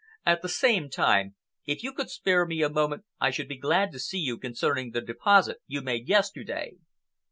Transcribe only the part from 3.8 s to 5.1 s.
to see you concerning the